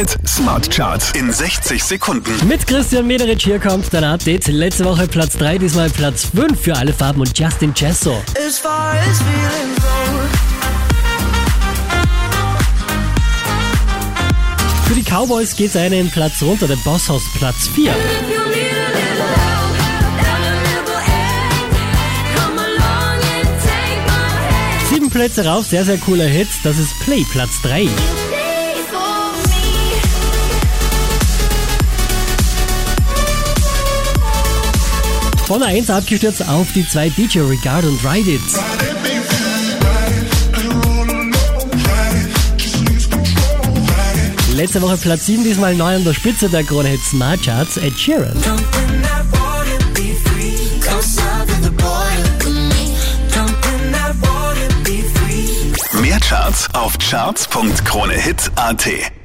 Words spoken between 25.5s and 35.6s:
sehr, sehr cooler Hit. Das ist Play, Platz 3. Von